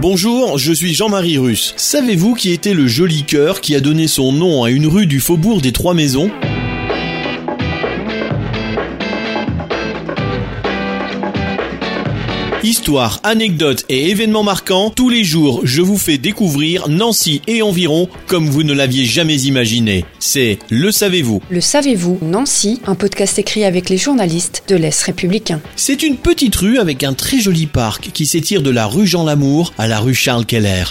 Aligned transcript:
Bonjour, 0.00 0.56
je 0.56 0.72
suis 0.72 0.94
Jean-Marie 0.94 1.36
Russe. 1.36 1.74
Savez-vous 1.76 2.32
qui 2.32 2.52
était 2.52 2.72
le 2.72 2.86
joli 2.86 3.24
cœur 3.24 3.60
qui 3.60 3.74
a 3.74 3.80
donné 3.80 4.08
son 4.08 4.32
nom 4.32 4.64
à 4.64 4.70
une 4.70 4.86
rue 4.86 5.06
du 5.06 5.20
faubourg 5.20 5.60
des 5.60 5.72
Trois 5.72 5.92
Maisons? 5.92 6.30
Histoire, 12.62 13.20
anecdotes 13.22 13.86
et 13.88 14.10
événements 14.10 14.42
marquants, 14.42 14.90
tous 14.90 15.08
les 15.08 15.24
jours 15.24 15.62
je 15.64 15.80
vous 15.80 15.96
fais 15.96 16.18
découvrir 16.18 16.90
Nancy 16.90 17.40
et 17.46 17.62
environ 17.62 18.06
comme 18.26 18.50
vous 18.50 18.64
ne 18.64 18.74
l'aviez 18.74 19.06
jamais 19.06 19.40
imaginé. 19.40 20.04
C'est 20.18 20.58
Le 20.68 20.92
Savez-vous 20.92 21.40
Le 21.48 21.62
savez-vous, 21.62 22.18
Nancy, 22.20 22.82
un 22.86 22.96
podcast 22.96 23.38
écrit 23.38 23.64
avec 23.64 23.88
les 23.88 23.96
journalistes 23.96 24.64
de 24.68 24.76
l'Est 24.76 25.02
républicain. 25.04 25.62
C'est 25.74 26.02
une 26.02 26.18
petite 26.18 26.54
rue 26.54 26.78
avec 26.78 27.02
un 27.02 27.14
très 27.14 27.40
joli 27.40 27.66
parc 27.66 28.10
qui 28.12 28.26
s'étire 28.26 28.60
de 28.60 28.70
la 28.70 28.84
rue 28.84 29.06
Jean 29.06 29.24
Lamour 29.24 29.72
à 29.78 29.88
la 29.88 29.98
rue 29.98 30.14
Charles 30.14 30.44
Keller. 30.44 30.84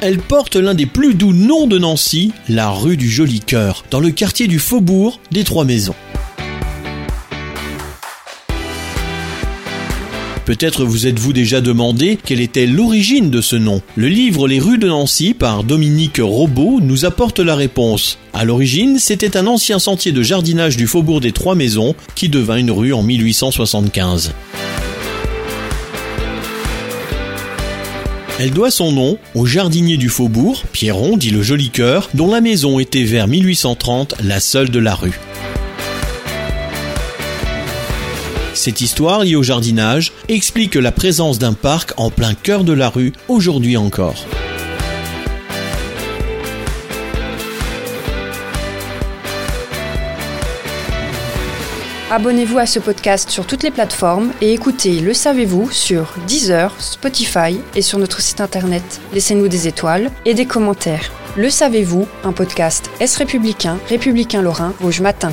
Elle 0.00 0.18
porte 0.18 0.56
l'un 0.56 0.74
des 0.74 0.86
plus 0.86 1.14
doux 1.14 1.32
noms 1.32 1.68
de 1.68 1.78
Nancy, 1.78 2.32
la 2.48 2.70
rue 2.70 2.96
du 2.96 3.08
Joli 3.08 3.38
Cœur, 3.38 3.84
dans 3.92 4.00
le 4.00 4.10
quartier 4.10 4.48
du 4.48 4.58
Faubourg 4.58 5.20
des 5.30 5.44
Trois 5.44 5.64
Maisons. 5.64 5.94
Peut-être 10.50 10.84
vous 10.84 11.06
êtes-vous 11.06 11.32
déjà 11.32 11.60
demandé 11.60 12.18
quelle 12.26 12.40
était 12.40 12.66
l'origine 12.66 13.30
de 13.30 13.40
ce 13.40 13.54
nom. 13.54 13.82
Le 13.94 14.08
livre 14.08 14.48
Les 14.48 14.58
rues 14.58 14.78
de 14.78 14.88
Nancy 14.88 15.32
par 15.32 15.62
Dominique 15.62 16.18
Robot 16.20 16.80
nous 16.82 17.04
apporte 17.04 17.38
la 17.38 17.54
réponse. 17.54 18.18
À 18.32 18.44
l'origine, 18.44 18.98
c'était 18.98 19.36
un 19.36 19.46
ancien 19.46 19.78
sentier 19.78 20.10
de 20.10 20.24
jardinage 20.24 20.76
du 20.76 20.88
faubourg 20.88 21.20
des 21.20 21.30
Trois 21.30 21.54
Maisons 21.54 21.94
qui 22.16 22.28
devint 22.28 22.56
une 22.56 22.72
rue 22.72 22.92
en 22.92 23.04
1875. 23.04 24.32
Elle 28.40 28.50
doit 28.50 28.72
son 28.72 28.90
nom 28.90 29.18
au 29.36 29.46
jardinier 29.46 29.98
du 29.98 30.08
faubourg, 30.08 30.64
Pierron 30.72 31.16
dit 31.16 31.30
le 31.30 31.42
joli 31.42 31.70
cœur, 31.70 32.10
dont 32.14 32.28
la 32.28 32.40
maison 32.40 32.80
était 32.80 33.04
vers 33.04 33.28
1830 33.28 34.16
la 34.24 34.40
seule 34.40 34.70
de 34.70 34.80
la 34.80 34.96
rue. 34.96 35.20
Cette 38.60 38.82
histoire 38.82 39.24
liée 39.24 39.36
au 39.36 39.42
jardinage 39.42 40.12
explique 40.28 40.74
la 40.74 40.92
présence 40.92 41.38
d'un 41.38 41.54
parc 41.54 41.94
en 41.96 42.10
plein 42.10 42.34
cœur 42.34 42.62
de 42.62 42.74
la 42.74 42.90
rue 42.90 43.14
aujourd'hui 43.26 43.78
encore. 43.78 44.26
Abonnez-vous 52.10 52.58
à 52.58 52.66
ce 52.66 52.80
podcast 52.80 53.30
sur 53.30 53.46
toutes 53.46 53.62
les 53.62 53.70
plateformes 53.70 54.30
et 54.42 54.52
écoutez 54.52 55.00
Le 55.00 55.14
Savez-vous 55.14 55.70
sur 55.70 56.12
Deezer, 56.26 56.78
Spotify 56.78 57.58
et 57.74 57.80
sur 57.80 57.98
notre 57.98 58.20
site 58.20 58.42
internet. 58.42 59.00
Laissez-nous 59.14 59.48
des 59.48 59.68
étoiles 59.68 60.10
et 60.26 60.34
des 60.34 60.44
commentaires. 60.44 61.10
Le 61.34 61.48
Savez-vous, 61.48 62.06
un 62.24 62.32
podcast 62.32 62.90
Est 63.00 63.16
républicain, 63.16 63.78
républicain 63.88 64.42
lorrain, 64.42 64.74
Rouge 64.82 65.00
Matin. 65.00 65.32